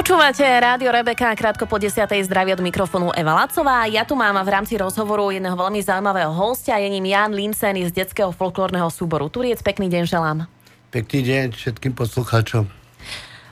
[0.00, 2.08] Počúvate Rádio Rebeka, krátko po 10.
[2.24, 3.84] zdraví od mikrofónu Eva Lacová.
[3.84, 7.92] Ja tu mám v rámci rozhovoru jedného veľmi zaujímavého hostia, je ním Jan Lincen z
[7.92, 9.60] detského folklórneho súboru Turiec.
[9.60, 10.48] Pekný deň želám.
[10.88, 12.79] Pekný deň všetkým poslucháčom.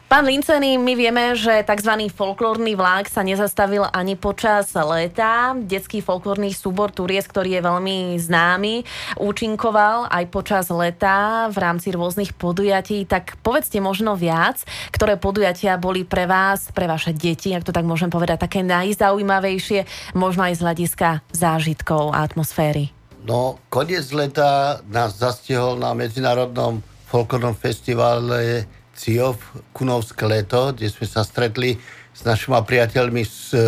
[0.09, 2.09] Pán Linceny, my vieme, že tzv.
[2.09, 5.53] folklórny vlák sa nezastavil ani počas leta.
[5.53, 8.89] Detský folklórny súbor Turies, ktorý je veľmi známy,
[9.21, 13.05] účinkoval aj počas leta v rámci rôznych podujatí.
[13.05, 14.65] Tak povedzte možno viac,
[14.97, 19.85] ktoré podujatia boli pre vás, pre vaše deti, ak to tak môžem povedať, také najzaujímavejšie,
[20.17, 22.97] možno aj z hľadiska zážitkov a atmosféry.
[23.29, 26.81] No, koniec leta nás zastihol na Medzinárodnom
[27.13, 28.65] folklórnom festivale
[28.99, 29.39] CIOV
[29.71, 31.79] Kunovské leto, kde sme sa stretli
[32.11, 33.59] s našimi priateľmi z e,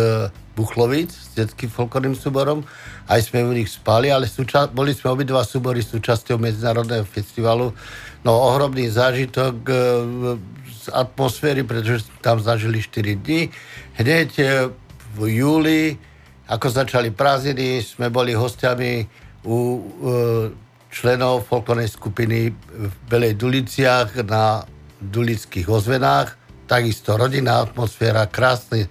[0.59, 2.67] Buchlovic, s detským folklórnym súborom.
[3.07, 7.71] Aj sme u nich spali, ale súča- boli sme obidva súbory súčasťou Medzinárodného festivalu.
[8.27, 9.73] No ohromný zážitok e,
[10.67, 13.47] z atmosféry, pretože tam zažili 4 dní.
[13.95, 14.45] Hneď e,
[15.15, 15.95] v júli,
[16.51, 19.07] ako začali prázdniny, sme boli hostiami
[19.47, 19.81] u e,
[20.91, 24.67] členov folklórnej skupiny v Belej Duliciach na
[25.01, 26.37] Dulických ozvenách,
[26.69, 28.85] takisto rodinná atmosféra, krásny,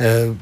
[0.00, 0.34] e,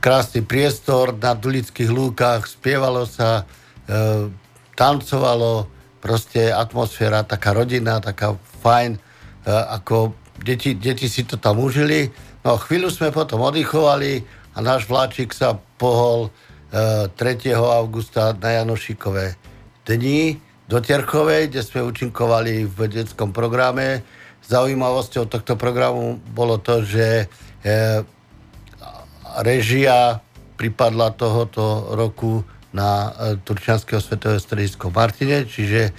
[0.00, 3.44] krásny priestor na Dulických lúkach, spievalo sa,
[3.86, 4.32] e,
[4.74, 5.68] tancovalo,
[6.02, 9.00] proste atmosféra taká rodinná, taká fajn, e,
[9.46, 12.10] ako deti, deti si to tam užili.
[12.42, 16.34] No chvíľu sme potom oddychovali a náš vláčik sa pohol
[16.74, 17.54] e, 3.
[17.54, 19.38] augusta na Janošikové
[19.86, 24.02] dni do Terchovej, kde sme účinkovali v detskom programe
[24.42, 27.30] Zaujímavosťou tohto programu bolo to, že
[27.62, 27.74] e,
[29.38, 30.18] režia
[30.58, 32.42] pripadla tohoto roku
[32.74, 35.92] na e, Turčianského svetové stredisko Martine, čiže e,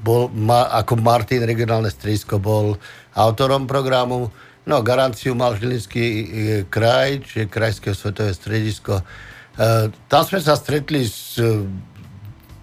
[0.00, 2.80] bol, ma, ako Martin regionálne stredisko bol
[3.12, 4.32] autorom programu.
[4.64, 6.04] No, garanciu mal Žilinský
[6.72, 8.98] kraj, čiže Krajské svetové stredisko.
[8.98, 9.04] E,
[10.08, 11.36] tam sme sa stretli s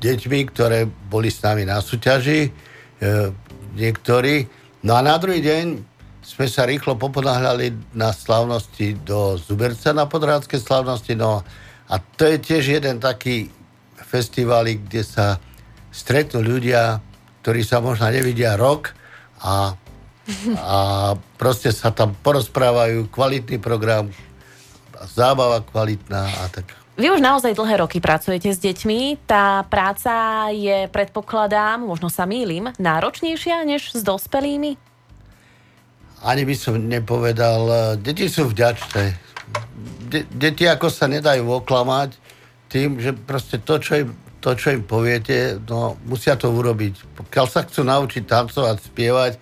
[0.04, 2.48] deťmi, ktoré boli s nami na súťaži.
[2.48, 2.52] E,
[3.80, 4.44] niektorí.
[4.84, 5.80] No a na druhý deň
[6.24, 11.16] sme sa rýchlo poponáhľali na slavnosti do Zuberca, na podrádske slavnosti.
[11.16, 11.44] No
[11.88, 13.48] a to je tiež jeden taký
[14.04, 15.40] festival, kde sa
[15.92, 17.00] stretnú ľudia,
[17.42, 18.92] ktorí sa možno nevidia rok
[19.44, 19.76] a,
[20.60, 20.78] a
[21.36, 24.08] proste sa tam porozprávajú, kvalitný program,
[25.12, 29.26] zábava kvalitná a tak vy už naozaj dlhé roky pracujete s deťmi.
[29.26, 34.78] Tá práca je, predpokladám, možno sa mýlim, náročnejšia než s dospelými?
[36.24, 37.96] Ani by som nepovedal.
[38.00, 39.06] Deti sú vďačné.
[40.08, 42.16] De- deti ako sa nedajú oklamať
[42.72, 44.10] tým, že proste to, čo im,
[44.40, 47.18] to, čo im poviete, no, musia to urobiť.
[47.20, 49.34] Pokiaľ sa chcú naučiť tancovať, spievať,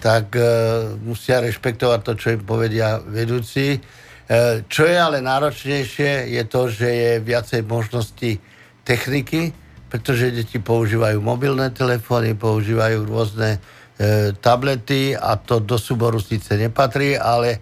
[0.00, 3.78] tak uh, musia rešpektovať to, čo im povedia vedúci E,
[4.68, 8.40] čo je ale náročnejšie, je to, že je viacej možností
[8.80, 9.52] techniky,
[9.92, 17.14] pretože deti používajú mobilné telefóny, používajú rôzne e, tablety a to do súboru síce nepatrí,
[17.14, 17.60] ale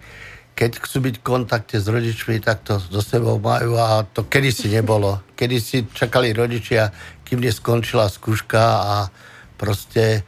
[0.53, 4.69] keď chcú byť v kontakte s rodičmi, tak to do sebou majú a to kedysi
[4.69, 5.21] nebolo.
[5.33, 6.93] Kedysi čakali rodičia,
[7.25, 8.95] kým neskončila skúška a
[9.57, 10.21] proste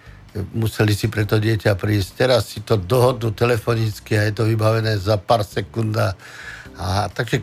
[0.53, 2.09] museli si pre to dieťa prísť.
[2.15, 5.95] Teraz si to dohodnú telefonicky a je to vybavené za pár sekúnd.
[5.95, 7.39] A, takže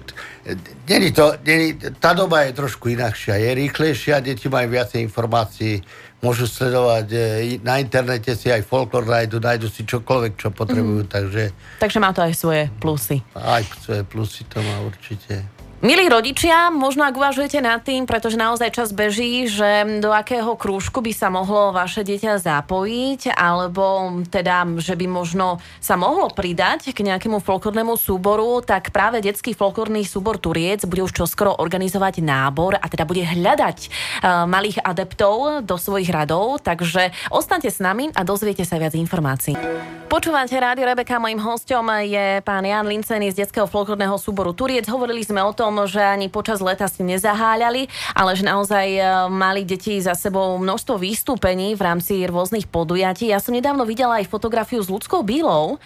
[0.84, 5.81] není to, není, tá doba je trošku inakšia, je rýchlejšia, deti majú viacej informácií,
[6.20, 7.19] môžu sledovať e,
[7.64, 11.10] na internete si aj folklor nájdu, nájdu si čokoľvek, čo potrebujú, mm.
[11.10, 11.42] takže...
[11.81, 13.25] Takže má to aj svoje plusy.
[13.32, 15.61] Aj svoje plusy to má určite.
[15.82, 21.03] Milí rodičia, možno ak uvažujete nad tým, pretože naozaj čas beží, že do akého krúžku
[21.03, 27.03] by sa mohlo vaše dieťa zapojiť, alebo teda, že by možno sa mohlo pridať k
[27.03, 32.87] nejakému folklórnemu súboru, tak práve detský folklórny súbor Turiec bude už čoskoro organizovať nábor a
[32.87, 33.78] teda bude hľadať
[34.22, 39.59] uh, malých adeptov do svojich radov, takže ostaňte s nami a dozviete sa viac informácií.
[40.06, 44.85] Počúvate Rádio Rebeka, mojim hostom je pán Jan Lincený z detského folklórneho súboru Turiec.
[44.85, 49.00] Hovorili sme o tom, tom, že ani počas leta si nezaháľali, ale že naozaj e,
[49.32, 53.32] mali deti za sebou množstvo vystúpení v rámci rôznych podujatí.
[53.32, 55.80] Ja som nedávno videla aj fotografiu s ľudskou bílou.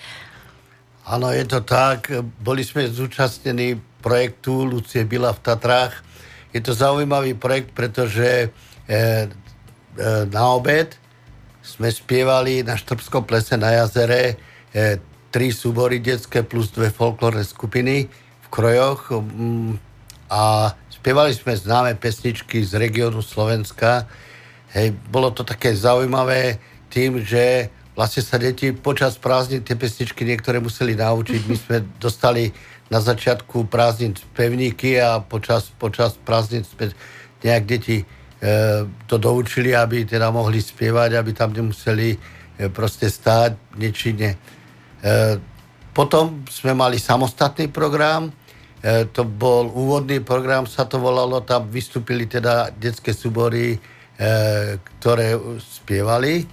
[1.07, 2.11] Áno, je to tak.
[2.43, 6.03] Boli sme zúčastnení projektu Lucie Bila v Tatrách.
[6.51, 8.47] Je to zaujímavý projekt, pretože e,
[8.91, 9.27] e,
[10.27, 10.99] na obed
[11.63, 14.39] sme spievali na Štrbskom plese na jazere
[15.35, 18.26] tri súbory detské plus dve folklórne skupiny
[18.57, 19.77] krojoch mm,
[20.33, 24.09] a spievali sme známe pesničky z regiónu Slovenska.
[24.73, 26.57] Hej, bolo to také zaujímavé
[26.89, 31.41] tým, že vlastne sa deti počas prázdnin tie pesničky niektoré museli naučiť.
[31.45, 32.49] My sme dostali
[32.89, 36.97] na začiatku prázdnin pevníky a počas, počas prázdnin sme
[37.45, 38.05] nejak deti e,
[39.05, 42.19] to doučili, aby teda mohli spievať, aby tam nemuseli e,
[42.73, 44.33] proste stáť nečine.
[44.33, 44.37] E,
[45.97, 48.31] potom sme mali samostatný program,
[48.87, 53.79] to bol úvodný program, sa to volalo, tam vystúpili teda detské súbory, e,
[54.79, 56.45] ktoré spievali e,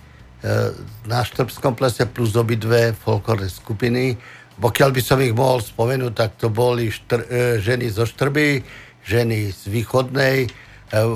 [1.06, 4.18] na Štrbskom plese plus obidve folklórne skupiny.
[4.58, 7.22] Pokiaľ by som ich mohol spomenúť, tak to boli štr,
[7.62, 8.62] ženy zo Štrby,
[9.06, 10.50] ženy z Východnej,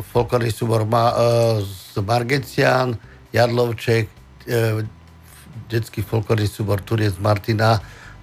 [0.09, 1.13] folklórny súbor Ma,
[1.61, 2.97] z Margecian,
[3.29, 4.09] Jadlovček,
[5.69, 7.77] detský folklórny súbor Turiec Martina,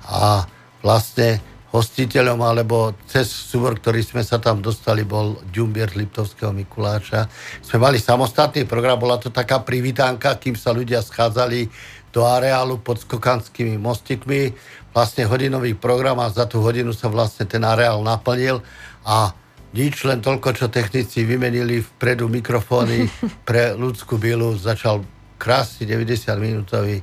[0.05, 0.44] a
[0.85, 7.26] vlastne hostiteľom alebo cez súbor, ktorý sme sa tam dostali, bol Ďumbier z Liptovského Mikuláša.
[7.67, 11.67] Sme mali samostatný program, bola to taká privítánka, kým sa ľudia schádzali
[12.15, 14.55] do areálu pod skokanskými mostikmi.
[14.94, 18.62] Vlastne hodinový program a za tú hodinu sa vlastne ten areál naplnil
[19.03, 19.35] a
[19.75, 23.11] nič, len toľko, čo technici vymenili vpredu mikrofóny
[23.49, 25.03] pre ľudskú bilu, začal
[25.43, 27.03] krásny 90-minútový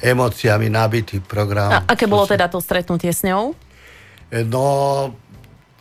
[0.00, 1.72] emóciami nabitý program.
[1.72, 3.56] A aké bolo teda to stretnutie s ňou?
[4.28, 5.14] E, no,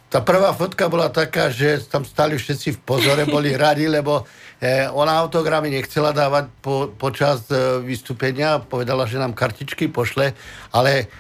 [0.08, 4.24] tá prvá fotka bola taká, že tam stali všetci v pozore, boli radi, lebo
[4.62, 10.32] e, ona autogramy nechcela dávať po, počas e, vystúpenia, povedala, že nám kartičky pošle,
[10.72, 11.12] ale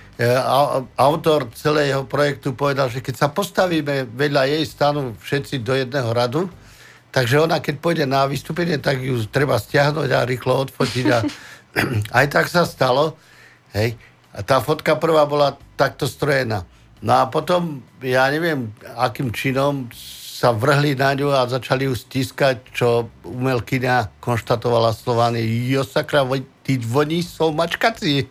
[0.95, 6.47] autor celého projektu povedal, že keď sa postavíme vedľa jej stanu všetci do jedného radu,
[7.11, 11.19] takže ona keď pôjde na vystúpenie, tak ju treba stiahnuť a rýchlo odfotiť a
[12.17, 13.19] aj tak sa stalo,
[13.75, 13.99] hej,
[14.35, 16.67] a tá fotka prvá bola takto strojená.
[16.99, 19.87] No a potom, ja neviem, akým činom
[20.35, 25.39] sa vrhli na ňu a začali ju stiskať, čo umelkyňa konštatovala slovami
[25.71, 26.27] jo sakra,
[26.67, 28.27] tí voní sú mačkací.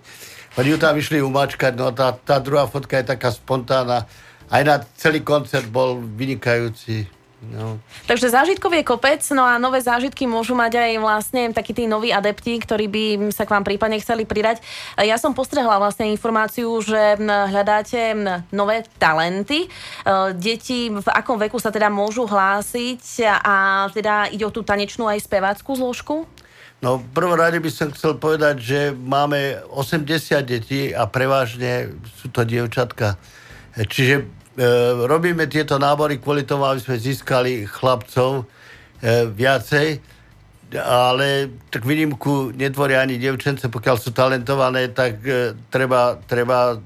[0.60, 4.04] Oni ju tam išli umačkať, no tá, tá druhá fotka je taká spontánna.
[4.52, 7.08] Aj na celý koncert bol vynikajúci.
[7.52, 7.76] No.
[8.08, 12.14] Takže zážitkový je kopec, no a nové zážitky môžu mať aj vlastne takí tí noví
[12.14, 13.04] adepti, ktorí by
[13.34, 14.64] sa k vám prípadne chceli pridať.
[15.00, 18.16] Ja som postrehla vlastne informáciu, že hľadáte
[18.48, 19.66] nové talenty.
[19.66, 19.68] E,
[20.34, 23.02] deti v akom veku sa teda môžu hlásiť
[23.44, 26.24] a teda ide o tú tanečnú aj speváckú zložku?
[26.84, 30.04] No, v prvom rade by som chcel povedať, že máme 80
[30.44, 33.16] detí a prevažne sú to dievčatka.
[33.74, 34.43] Čiže
[35.10, 38.44] robíme tieto nábory kvôli tomu, aby sme získali chlapcov
[39.02, 39.98] e, viacej,
[40.78, 46.78] ale tak výnimku netvoria ani devčence, pokiaľ sú talentované, tak e, treba, treba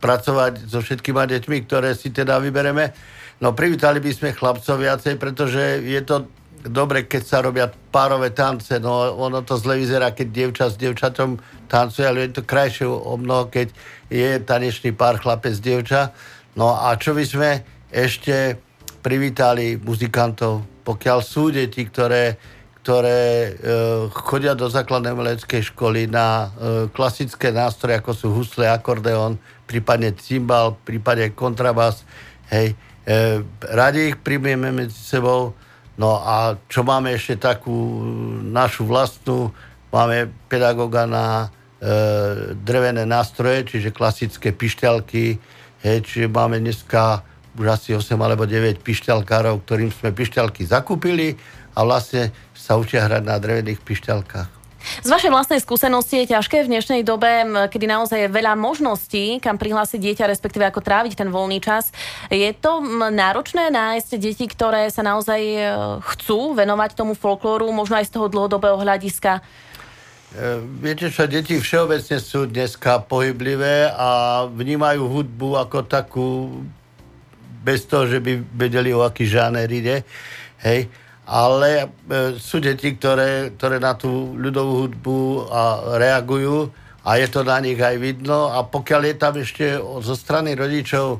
[0.00, 2.92] pracovať so všetkými deťmi, ktoré si teda vybereme.
[3.40, 6.24] No privítali by sme chlapcov viacej, pretože je to
[6.64, 11.38] dobre, keď sa robia párové tance, no ono to zle vyzerá, keď dievča s dievčatom
[11.68, 13.70] tancuje, ale je to krajšie o mnoho, keď
[14.10, 16.14] je tanečný pár chlapec dievča.
[16.56, 17.50] No a čo by sme
[17.92, 18.56] ešte
[19.04, 22.40] privítali muzikantov, pokiaľ sú deti, ktoré,
[22.80, 23.50] ktoré e,
[24.10, 26.46] chodia do základnej umeleckej školy na e,
[26.90, 29.36] klasické nástroje, ako sú husle, akordeón,
[29.68, 32.08] prípadne cymbal, prípadne kontrabas,
[32.50, 32.72] hej,
[33.04, 35.52] e, radi ich príjmeme medzi sebou,
[36.00, 38.00] no a čo máme ešte takú
[38.42, 39.52] našu vlastnú,
[39.92, 41.46] máme pedagóga na e,
[42.58, 45.38] drevené nástroje, čiže klasické pišťalky,
[45.84, 47.20] Hej, čiže máme dneska
[47.56, 51.36] už asi 8 alebo 9 pišťalkárov, ktorým sme pišťalky zakúpili
[51.76, 54.56] a vlastne sa učia hrať na drevených pišťalkách.
[55.02, 57.26] Z vašej vlastnej skúsenosti je ťažké v dnešnej dobe,
[57.74, 61.90] kedy naozaj je veľa možností, kam prihlásiť dieťa, respektíve ako tráviť ten voľný čas.
[62.30, 62.78] Je to
[63.10, 65.60] náročné nájsť deti, ktoré sa naozaj e,
[66.14, 69.42] chcú venovať tomu folklóru, možno aj z toho dlhodobého hľadiska?
[70.36, 76.28] E, viete čo, deti všeobecne sú dneska pohyblivé a vnímajú hudbu ako takú
[77.64, 80.04] bez toho, že by vedeli, o aký žáner ide.
[80.60, 80.92] Hej.
[81.24, 85.62] Ale e, sú deti, ktoré, ktoré na tú ľudovú hudbu a
[85.96, 86.68] reagujú
[87.00, 88.52] a je to na nich aj vidno.
[88.52, 91.18] A pokiaľ je tam ešte zo strany rodičov e,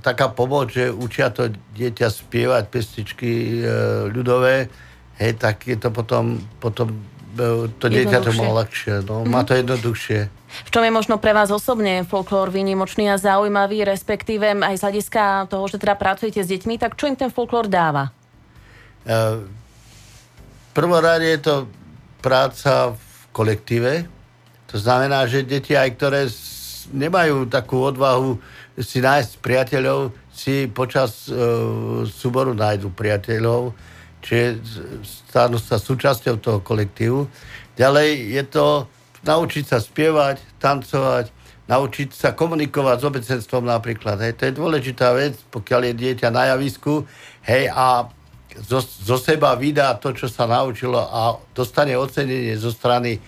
[0.00, 3.68] taká pomoc, že učia to dieťa spievať pestičky e,
[4.08, 4.72] ľudové,
[5.20, 7.19] hej, tak je to potom, potom
[7.78, 9.32] to dieťa to má ľahšie, no, mm-hmm.
[9.32, 10.20] má to jednoduchšie.
[10.50, 15.46] V čom je možno pre vás osobne folklór výnimočný a zaujímavý, respektíve aj z hľadiska
[15.46, 18.10] toho, že teda pracujete s deťmi, tak čo im ten folklór dáva?
[19.06, 19.46] Uh,
[20.74, 21.54] prvom rade je to
[22.24, 23.02] práca v
[23.36, 23.92] kolektíve.
[24.70, 26.20] To znamená, že deti aj ktoré
[26.94, 28.38] nemajú takú odvahu
[28.80, 33.76] si nájsť priateľov, si počas uh, súboru nájdu priateľov,
[34.20, 34.60] čiže
[35.02, 37.26] stanú sa súčasťou toho kolektívu.
[37.76, 38.66] Ďalej je to
[39.24, 41.32] naučiť sa spievať, tancovať,
[41.68, 44.18] naučiť sa komunikovať s obecenstvom napríklad.
[44.20, 44.40] Hej.
[44.40, 47.06] To je dôležitá vec, pokiaľ je dieťa na javisku
[47.46, 48.10] hej, a
[48.58, 53.20] zo, zo seba vydá to, čo sa naučilo a dostane ocenenie zo strany e,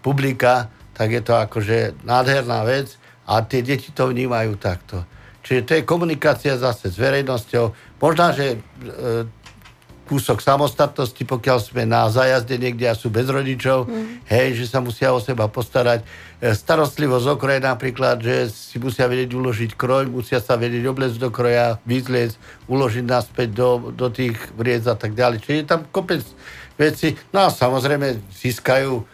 [0.00, 2.94] publika, tak je to akože nádherná vec
[3.26, 5.02] a tie deti to vnímajú takto.
[5.42, 7.72] Čiže to je komunikácia zase s verejnosťou.
[7.98, 8.58] Možná, že e,
[10.08, 14.24] kúsok samostatnosti, pokiaľ sme na zajazde niekde a sú bez rodičov, mm.
[14.32, 16.08] hej, že sa musia o seba postarať.
[16.40, 21.20] E, starostlivosť o kroje napríklad, že si musia vedieť uložiť kroj, musia sa vedieť obliecť
[21.20, 25.44] do kroja, vyzliecť, uložiť naspäť do, do tých vriec a tak ďalej.
[25.44, 26.24] Čiže je tam kopec
[26.80, 27.12] veci.
[27.36, 29.04] No a samozrejme získajú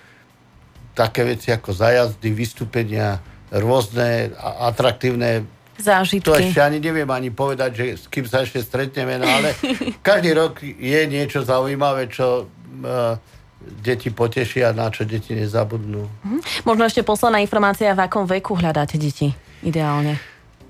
[0.94, 3.18] také veci ako zajazdy, vystúpenia,
[3.50, 5.42] rôzne atraktívne
[5.78, 6.26] zážitky.
[6.26, 9.54] To ešte ani neviem ani povedať, že s kým sa ešte stretneme, no ale
[10.06, 13.16] každý rok je niečo zaujímavé, čo uh,
[13.64, 16.04] deti potešia, na čo deti nezabudnú.
[16.24, 16.38] Mhm.
[16.68, 19.32] Možno ešte posledná informácia, v akom veku hľadáte deti
[19.64, 20.20] ideálne?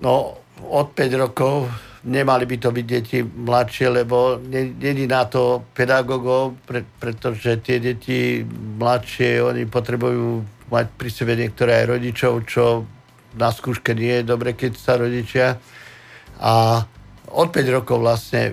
[0.03, 0.39] No,
[0.71, 1.69] od 5 rokov
[2.05, 8.45] nemali by to byť deti mladšie, lebo není na to pedagógov, pre, pretože tie deti
[8.79, 12.65] mladšie, oni potrebujú mať pri sebe niektoré aj rodičov, čo
[13.35, 15.59] na skúške nie je dobre, keď sa rodičia.
[16.39, 16.85] A
[17.35, 18.53] od 5 rokov vlastne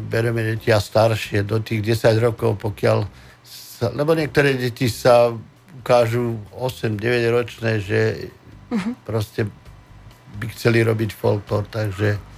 [0.00, 3.04] bereme deti a staršie do tých 10 rokov, pokiaľ
[3.44, 5.32] sa, lebo niektoré deti sa
[5.80, 8.32] ukážu 8-9 ročné, že
[8.68, 8.92] uh-huh.
[9.04, 9.48] proste
[10.40, 12.29] by chceli robiť folklór, takže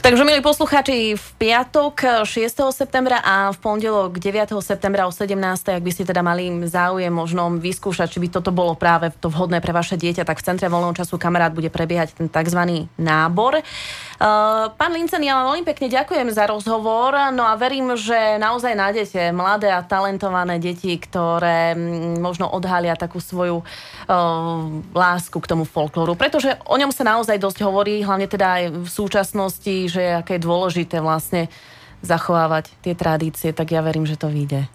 [0.00, 2.72] Takže, milí poslucháči, v piatok 6.
[2.72, 4.48] septembra a v pondelok 9.
[4.64, 5.36] septembra o 17.
[5.76, 9.60] ak by ste teda mali záujem možno vyskúšať, či by toto bolo práve to vhodné
[9.60, 12.88] pre vaše dieťa, tak v Centre voľného času kamarát bude prebiehať ten tzv.
[12.96, 13.60] nábor.
[14.20, 18.76] Uh, pán Lincen, ja vám veľmi pekne ďakujem za rozhovor, no a verím, že naozaj
[18.76, 23.64] nájdete mladé a talentované deti, ktoré mm, možno odhalia takú svoju uh,
[24.92, 28.88] lásku k tomu folklóru, pretože o ňom sa naozaj dosť hovorí, hlavne teda aj v
[28.92, 31.48] súčasnosti, že aké je dôležité vlastne
[32.04, 34.68] zachovávať tie tradície, tak ja verím, že to vyjde.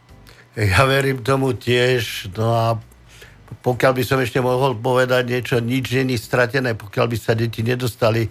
[0.58, 2.66] Ja verím tomu tiež, no a
[3.62, 8.26] pokiaľ by som ešte mohol povedať niečo, nič není stratené, pokiaľ by sa deti nedostali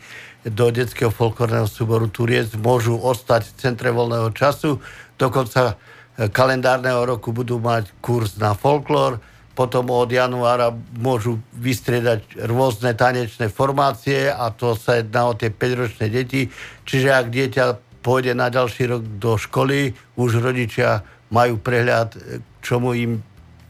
[0.45, 4.81] do detského folklórneho súboru Turiec, môžu ostať v centre voľného času,
[5.17, 5.81] dokonca
[6.15, 9.19] kalendárneho roku budú mať kurz na folklór,
[9.55, 16.11] potom od januára môžu vystriedať rôzne tanečné formácie a to sa jedná o tie 5-ročné
[16.11, 16.51] deti.
[16.83, 17.65] Čiže ak dieťa
[18.03, 22.19] pôjde na ďalší rok do školy, už rodičia majú prehľad,
[22.61, 23.23] čomu im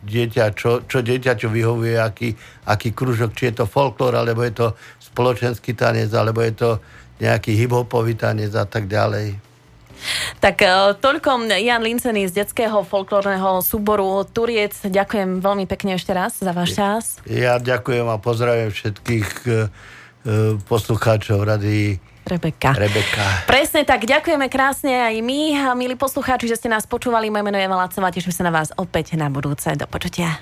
[0.05, 2.37] dieťa, čo, čo dieťa čo vyhovuje, aký,
[2.69, 4.67] aký kružok, či je to folklór, alebo je to
[5.01, 6.71] spoločenský tanec, alebo je to
[7.19, 9.41] nejaký hip-hopový tanec a tak ďalej.
[10.43, 10.69] Tak e,
[11.01, 14.77] toľko Jan Lincený z detského folklórneho súboru Turiec.
[14.85, 17.03] Ďakujem veľmi pekne ešte raz za váš čas.
[17.25, 19.57] Ja ďakujem a pozdravím všetkých e, e,
[20.69, 22.73] poslucháčov rady Rebeka.
[22.73, 23.45] Rebeka.
[23.45, 25.41] Presne tak, ďakujeme krásne aj my,
[25.77, 27.29] milí poslucháči, že ste nás počúvali.
[27.29, 29.69] Moje meno je Valacová, teším sa na vás opäť na budúce.
[29.77, 30.41] Do počutia.